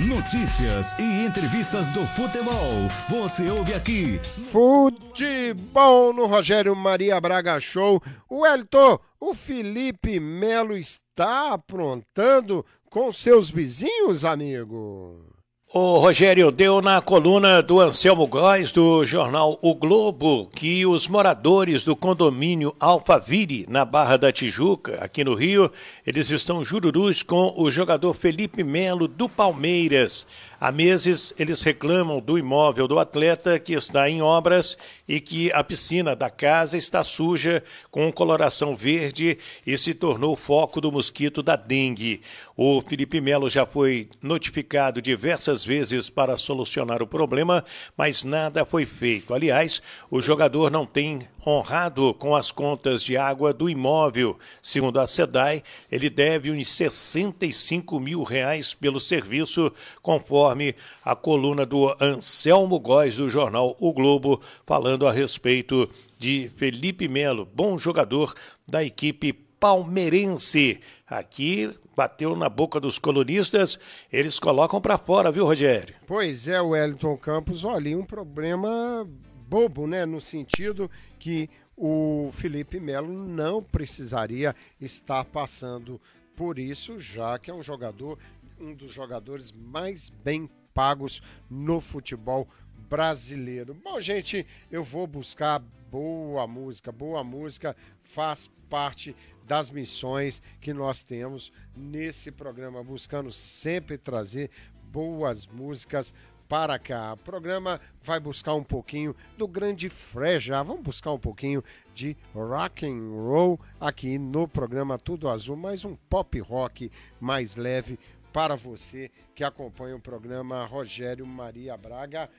[0.08, 2.88] Notícias e entrevistas do futebol.
[3.10, 4.20] Você ouve aqui.
[4.52, 8.02] Futebol no Rogério Maria Braga Show.
[8.30, 15.35] O Elton, o Felipe Melo está aprontando com seus vizinhos, amigo.
[15.78, 21.84] O Rogério deu na coluna do Anselmo Góes do jornal O Globo que os moradores
[21.84, 25.70] do condomínio Alphaville, na Barra da Tijuca, aqui no Rio,
[26.08, 30.26] eles estão jururus com o jogador Felipe Melo do Palmeiras.
[30.60, 34.78] Há meses eles reclamam do imóvel do atleta que está em obras
[35.08, 40.80] e que a piscina da casa está suja com coloração verde e se tornou foco
[40.80, 42.22] do mosquito da dengue.
[42.56, 47.64] O Felipe Melo já foi notificado diversas vezes para solucionar o problema,
[47.98, 49.34] mas nada foi feito.
[49.34, 54.38] Aliás, o jogador não tem honrado com as contas de água do imóvel.
[54.62, 59.72] Segundo a SEDAI, ele deve uns 65 mil reais pelo serviço,
[60.02, 67.08] conforme a coluna do Anselmo Góes do jornal O Globo, falando a respeito de Felipe
[67.08, 68.34] Melo, bom jogador
[68.68, 70.80] da equipe palmeirense.
[71.08, 73.80] Aqui bateu na boca dos colunistas,
[74.12, 75.96] eles colocam para fora, viu, Rogério?
[76.06, 79.06] Pois é, Wellington Campos, olha, um problema
[79.48, 80.90] bobo, né, no sentido
[81.26, 86.00] que o Felipe Melo não precisaria estar passando
[86.36, 88.20] por isso, já que é um jogador,
[88.62, 92.48] um dos jogadores mais bem pagos no futebol
[92.88, 93.74] brasileiro.
[93.74, 95.58] Bom, gente, eu vou buscar
[95.90, 96.92] boa música.
[96.92, 99.16] Boa música faz parte
[99.48, 104.52] das missões que nós temos nesse programa, buscando sempre trazer
[104.92, 106.14] boas músicas
[106.48, 107.14] para cá.
[107.14, 110.62] O programa vai buscar um pouquinho do grande Freja.
[110.64, 115.96] Vamos buscar um pouquinho de rock and roll aqui no programa Tudo Azul, mais um
[115.96, 118.00] pop rock mais leve
[118.32, 122.30] para você que acompanha o programa Rogério Maria Braga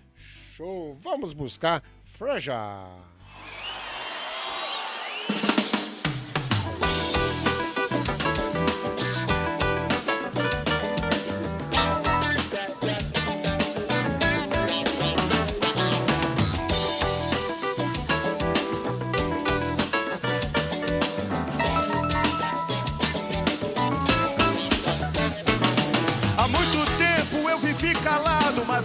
[0.55, 0.93] Show.
[1.03, 3.16] Vamos buscar Freja.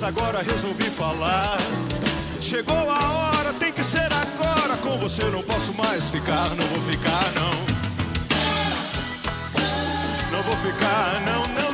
[0.02, 1.58] Mas agora resolvi falar.
[2.39, 4.76] Chegou a hora, tem que ser agora.
[4.78, 7.52] Com você não posso mais ficar, não vou ficar, não.
[10.32, 11.70] Não vou ficar, não, não.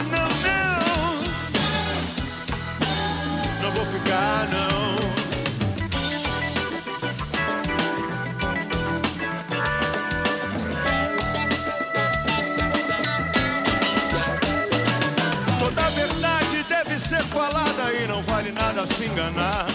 [18.88, 19.66] Se enganar.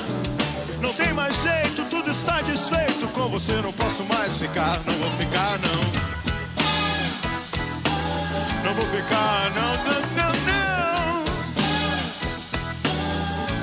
[0.81, 3.07] Não tem mais jeito, tudo está desfeito.
[3.09, 6.13] Com você não posso mais ficar, não vou ficar, não.
[8.65, 11.25] Não vou ficar, não, não, não, não.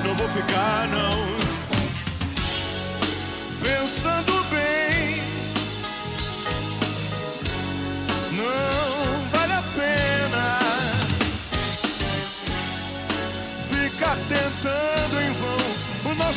[0.04, 1.40] Não vou ficar, não.
[3.62, 4.39] Pensando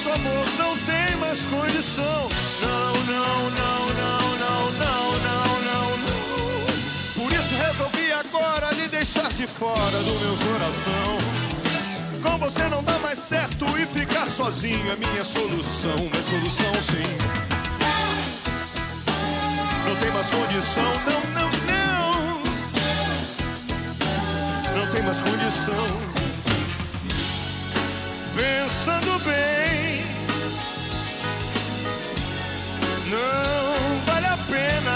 [0.03, 2.29] nosso amor não tem mais condição.
[2.61, 7.23] Não, não, não, não, não, não, não, não, não.
[7.23, 11.17] Por isso resolvi agora lhe deixar de fora do meu coração.
[12.21, 17.17] Com você não dá mais certo e ficar sozinho é minha solução, é solução sim.
[19.87, 22.43] Não tem mais condição, não, não, não.
[24.77, 26.13] Não tem mais condição.
[28.35, 29.72] Pensando bem,
[33.13, 34.95] não vale a pena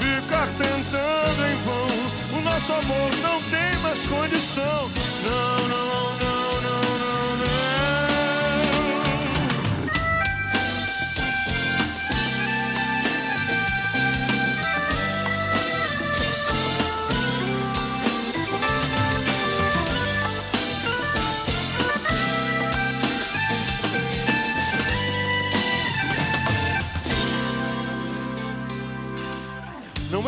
[0.00, 2.38] ficar tentando em vão.
[2.38, 4.90] O nosso amor não tem mais condição.
[5.24, 6.11] Não, não,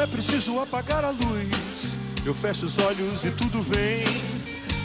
[0.05, 1.97] é preciso apagar a luz.
[2.27, 4.05] Eu fecho os olhos e tudo vem.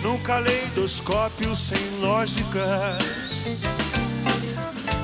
[0.01, 2.97] Num caleidoscópio sem lógica.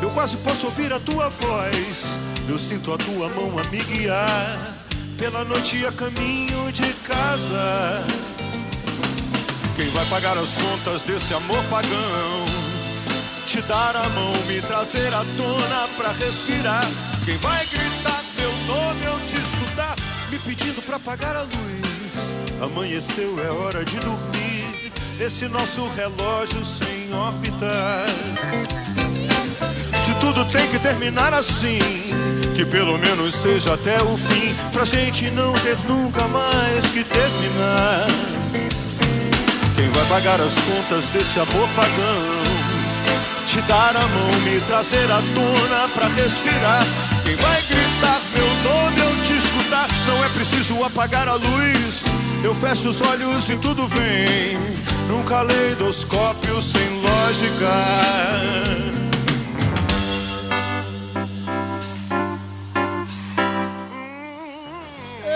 [0.02, 2.18] Eu quase posso ouvir a tua voz.
[2.48, 4.78] Eu sinto a tua mão a me guiar.
[5.18, 8.06] Pela noite a caminho de casa.
[9.76, 12.46] Quem vai pagar as contas desse amor pagão?
[13.46, 16.88] Te dar a mão, me trazer à tona pra respirar.
[17.26, 18.15] Quem vai gritar
[18.66, 19.96] nome eu te escutar,
[20.30, 22.34] me pedindo pra apagar a luz.
[22.62, 24.92] Amanheceu, é hora de dormir.
[25.20, 28.06] Esse nosso relógio sem órbita.
[30.06, 31.80] Se tudo tem que terminar assim,
[32.56, 38.08] que pelo menos seja até o fim, pra gente não ter nunca mais que terminar.
[39.76, 42.46] Quem vai pagar as contas desse amor pagão?
[43.48, 46.86] Te dar a mão, me trazer à tona pra respirar.
[47.24, 47.62] Quem vai
[50.08, 52.06] Não é preciso apagar a luz.
[52.44, 54.58] Eu fecho os olhos e tudo vem.
[55.08, 57.72] Num caleidoscópio sem lógica.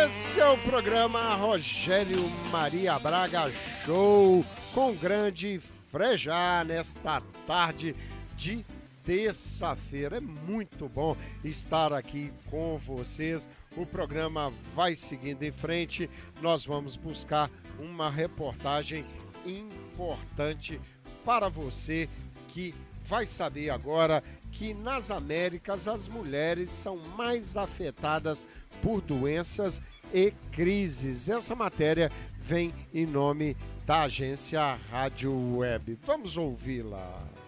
[0.06, 3.52] Esse é o programa Rogério Maria Braga
[3.86, 5.60] Show com grande
[5.92, 7.96] frejar nesta tarde
[8.38, 8.64] de
[9.04, 10.18] terça-feira.
[10.18, 13.48] É muito bom estar aqui com vocês.
[13.76, 16.10] O programa vai seguindo em frente.
[16.42, 17.50] Nós vamos buscar
[17.80, 19.06] uma reportagem
[19.46, 20.80] importante
[21.24, 22.10] para você
[22.50, 22.74] que
[23.06, 28.46] vai saber agora que nas Américas as mulheres são mais afetadas
[28.82, 29.82] por doenças
[30.14, 31.30] e crises.
[31.30, 33.56] Essa matéria vem em nome
[33.86, 35.98] da agência Rádio Web.
[36.04, 37.39] Vamos ouvi-la.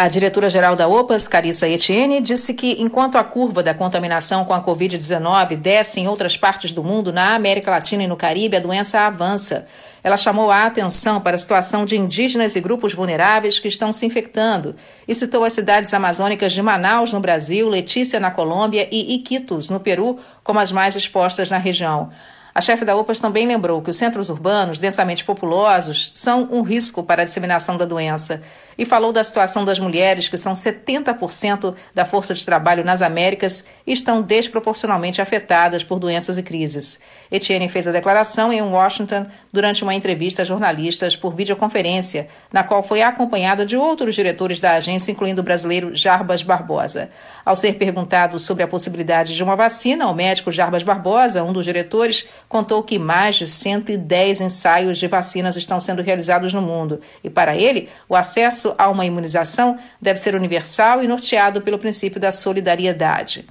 [0.00, 4.62] A diretora-geral da OPAS, Carissa Etienne, disse que enquanto a curva da contaminação com a
[4.62, 9.00] Covid-19 desce em outras partes do mundo, na América Latina e no Caribe, a doença
[9.00, 9.66] avança.
[10.00, 14.06] Ela chamou a atenção para a situação de indígenas e grupos vulneráveis que estão se
[14.06, 14.76] infectando
[15.08, 19.80] e citou as cidades amazônicas de Manaus, no Brasil, Letícia, na Colômbia e Iquitos, no
[19.80, 22.10] Peru, como as mais expostas na região.
[22.54, 27.04] A chefe da OPAS também lembrou que os centros urbanos, densamente populosos, são um risco
[27.04, 28.42] para a disseminação da doença
[28.78, 33.64] e falou da situação das mulheres, que são 70% da força de trabalho nas Américas
[33.84, 37.00] e estão desproporcionalmente afetadas por doenças e crises.
[37.30, 42.82] Etienne fez a declaração em Washington durante uma entrevista a jornalistas por videoconferência, na qual
[42.82, 47.10] foi acompanhada de outros diretores da agência, incluindo o brasileiro Jarbas Barbosa.
[47.44, 51.64] Ao ser perguntado sobre a possibilidade de uma vacina, o médico Jarbas Barbosa, um dos
[51.64, 57.28] diretores, contou que mais de 110 ensaios de vacinas estão sendo realizados no mundo e,
[57.28, 62.32] para ele, o acesso a uma imunização deve ser universal e norteado pelo princípio da
[62.32, 63.46] solidariedade.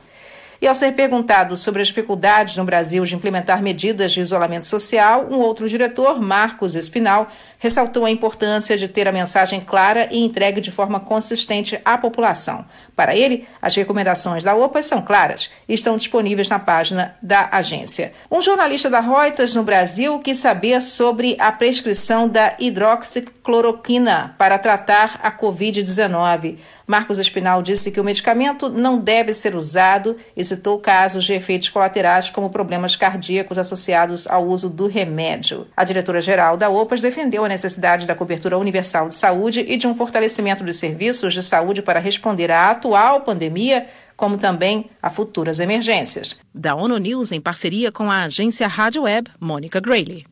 [0.61, 5.27] E ao ser perguntado sobre as dificuldades no Brasil de implementar medidas de isolamento social,
[5.29, 7.27] um outro diretor, Marcos Espinal,
[7.59, 12.65] ressaltou a importância de ter a mensagem clara e entregue de forma consistente à população.
[12.95, 18.11] Para ele, as recomendações da OPA são claras e estão disponíveis na página da agência.
[18.31, 25.19] Um jornalista da Reuters no Brasil quis saber sobre a prescrição da hidroxicloroquina para tratar
[25.21, 26.57] a Covid-19.
[26.87, 31.69] Marcos Espinal disse que o medicamento não deve ser usado e citou casos de efeitos
[31.69, 35.67] colaterais como problemas cardíacos associados ao uso do remédio.
[35.75, 39.93] A diretora-geral da OPAS defendeu a necessidade da cobertura universal de saúde e de um
[39.93, 43.85] fortalecimento dos serviços de saúde para responder à atual pandemia
[44.15, 46.39] como também a futuras emergências.
[46.55, 50.25] Da ONU News, em parceria com a agência Rádio Web, Mônica Grayley.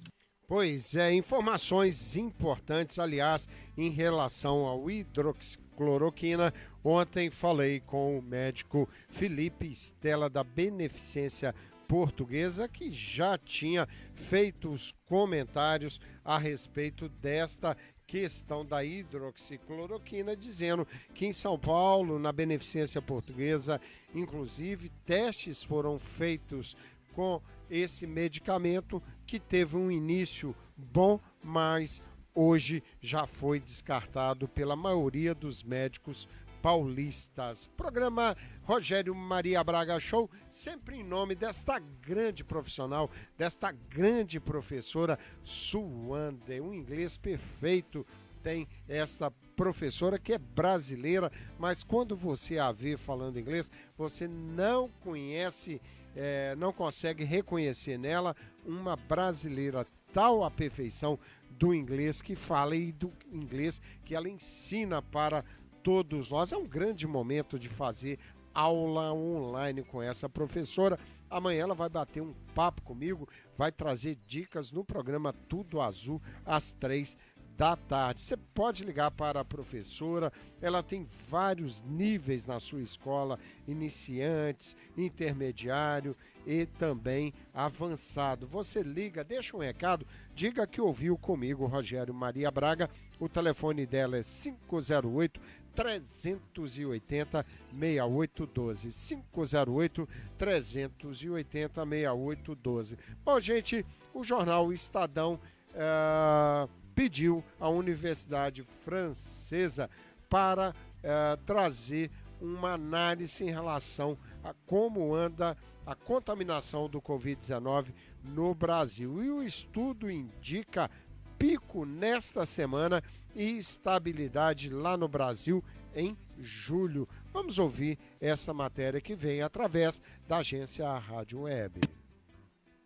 [0.48, 6.54] Pois é, informações importantes, aliás, em relação ao hidroxicloroquina.
[6.84, 11.56] Ontem falei com o médico Felipe Estela da Beneficência
[11.88, 17.76] Portuguesa, que já tinha feito os comentários a respeito desta
[18.06, 23.82] questão da hidroxicloroquina, dizendo que em São Paulo, na Beneficência Portuguesa,
[24.14, 26.78] inclusive, testes foram feitos
[27.14, 32.02] com esse medicamento que teve um início bom, mas
[32.34, 36.28] hoje já foi descartado pela maioria dos médicos
[36.62, 37.68] paulistas.
[37.78, 46.60] Programa Rogério Maria Braga Show, sempre em nome desta grande profissional, desta grande professora Suande,
[46.60, 48.06] um inglês perfeito
[48.46, 54.88] tem esta professora que é brasileira, mas quando você a vê falando inglês, você não
[55.02, 55.82] conhece
[56.16, 58.36] é, não consegue reconhecer nela
[58.66, 61.20] uma brasileira tal a perfeição
[61.52, 65.44] do inglês que fala e do inglês que ela ensina para
[65.84, 66.52] todos nós.
[66.52, 68.20] É um grande momento de fazer
[68.54, 70.98] aula online com essa professora.
[71.30, 76.72] Amanhã ela vai bater um papo comigo, vai trazer dicas no programa Tudo Azul às
[76.72, 77.18] três
[77.58, 78.22] da tarde.
[78.22, 80.32] Você pode ligar para a professora,
[80.62, 88.48] ela tem vários níveis na sua escola: iniciantes, intermediário e também avançado.
[88.48, 92.90] Você liga, deixa um recado, diga que ouviu comigo, Rogério Maria Braga.
[93.20, 95.40] O telefone dela é 508
[95.74, 98.90] 380 6812.
[98.92, 102.98] 508 380 6812.
[103.24, 105.40] Bom, gente, o jornal Estadão.
[105.74, 109.90] Uh pediu à Universidade Francesa
[110.30, 110.74] para
[111.04, 112.10] eh, trazer
[112.42, 117.88] uma análise em relação a como anda a contaminação do Covid-19
[118.24, 119.24] no Brasil.
[119.24, 120.90] E o estudo indica
[121.38, 123.04] pico nesta semana
[123.36, 127.08] e estabilidade lá no Brasil em julho.
[127.32, 131.82] Vamos ouvir essa matéria que vem através da agência Rádio Web.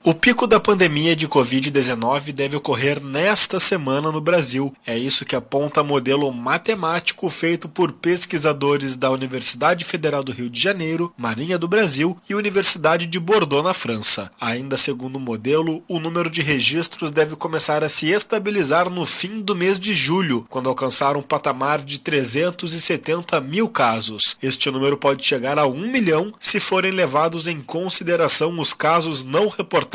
[0.02, 4.74] O pico da pandemia de Covid-19 deve ocorrer nesta semana no Brasil.
[4.88, 10.58] É isso que aponta modelo matemático feito por pesquisadores da Universidade Federal do Rio de
[10.58, 14.32] Janeiro, Marinha do Brasil e Universidade de Bordeaux, na França.
[14.40, 19.42] Ainda segundo o modelo, o número de registros deve começar a se estabilizar no fim
[19.42, 24.38] do mês de julho, quando alcançar um patamar de 370 mil casos.
[24.42, 29.50] Este número pode chegar a 1 milhão se forem levados em consideração os casos não
[29.50, 29.89] reportados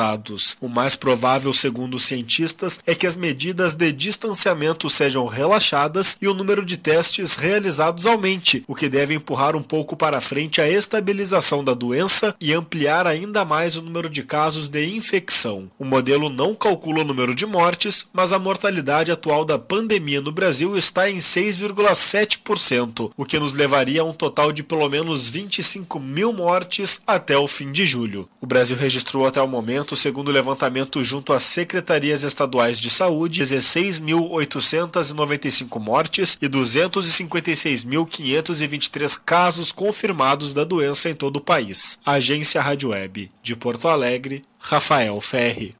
[0.61, 6.29] O mais provável, segundo os cientistas, é que as medidas de distanciamento sejam relaxadas e
[6.29, 10.69] o número de testes realizados aumente, o que deve empurrar um pouco para frente a
[10.69, 15.71] estabilização da doença e ampliar ainda mais o número de casos de infecção.
[15.79, 20.33] O modelo não calcula o número de mortes, mas a mortalidade atual da pandemia no
[20.33, 26.01] Brasil está em 6,7%, o que nos levaria a um total de pelo menos 25
[26.01, 28.29] mil mortes até o fim de julho.
[28.41, 33.43] O Brasil registrou até o momento, segundo o levantamento junto às secretarias estaduais de saúde,
[33.43, 41.99] 16.895 mortes e 256.523 casos confirmados da doença em todo o país.
[42.07, 45.75] Agência Rádio Web de Porto Alegre, Rafael Ferri.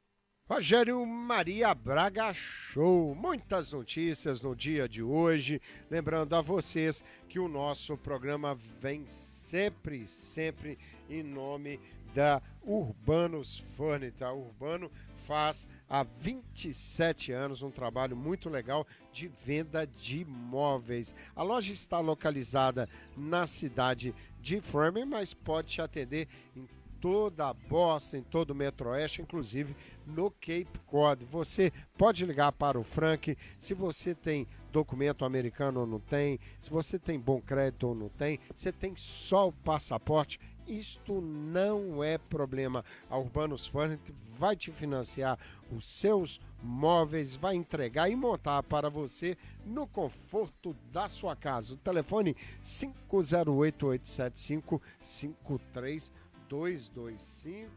[0.47, 3.15] Rogério Maria Braga Show.
[3.15, 5.59] Muitas notícias no dia de hoje.
[5.89, 10.77] Lembrando a vocês que o nosso programa vem sempre, sempre
[11.09, 11.79] em nome
[12.13, 14.31] da Urbanos Furniture.
[14.31, 14.89] Urbano
[15.25, 21.13] faz há 27 anos um trabalho muito legal de venda de móveis.
[21.35, 22.87] A loja está localizada
[23.17, 26.67] na cidade de Framingham, mas pode te atender em
[27.01, 29.75] toda a Boston, em todo o Metro-Oeste, inclusive
[30.07, 31.23] no Cape Cod.
[31.25, 36.69] Você pode ligar para o Frank se você tem documento americano ou não tem, se
[36.69, 40.39] você tem bom crédito ou não tem, você tem só o passaporte.
[40.67, 42.83] Isto não é problema.
[43.09, 45.37] A Urbanos Furniture vai te financiar
[45.71, 51.75] os seus móveis, vai entregar e montar para você no conforto da sua casa.
[51.75, 56.11] O telefone 508875 53
[56.49, 57.71] 225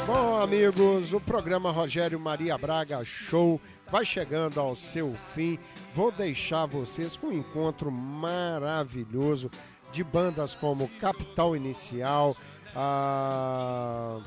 [0.05, 5.57] Bom, amigos, o programa Rogério Maria Braga Show vai chegando ao seu fim.
[5.93, 9.49] Vou deixar vocês com um encontro maravilhoso
[9.93, 12.35] de bandas como Capital Inicial,
[12.75, 14.19] a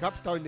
[0.00, 0.38] Capital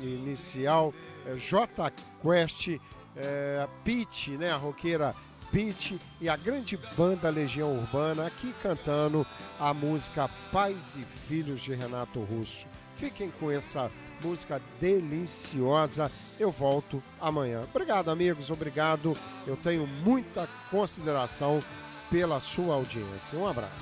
[0.00, 0.94] Inicial,
[1.26, 1.92] eh, J
[2.22, 2.78] Quest,
[3.16, 5.12] é, Pete, né, a roqueira
[5.56, 9.26] Pete e a grande banda Legião Urbana aqui cantando
[9.58, 12.66] a música Pais e Filhos de Renato Russo.
[12.94, 13.90] Fiquem com essa
[14.22, 16.12] música deliciosa.
[16.38, 17.64] Eu volto amanhã.
[17.74, 18.50] Obrigado, amigos.
[18.50, 19.16] Obrigado.
[19.46, 21.62] Eu tenho muita consideração
[22.10, 23.38] pela sua audiência.
[23.38, 23.72] Um abraço.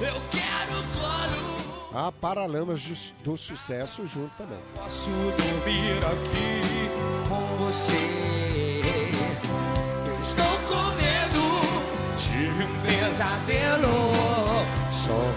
[0.00, 2.06] Eu quero cloro.
[2.06, 4.60] A Paralamas do Sucesso junto também.
[4.74, 8.35] Posso dormir aqui com você.
[12.64, 14.66] Um pesadelo.
[14.90, 15.35] Só